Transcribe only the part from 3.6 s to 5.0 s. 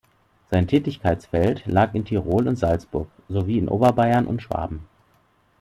Oberbayern und Schwaben.